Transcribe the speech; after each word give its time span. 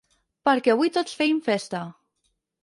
Perquè 0.47 0.71
avui 0.73 0.91
tots 0.95 1.19
feim 1.19 1.43
festa. 1.49 1.83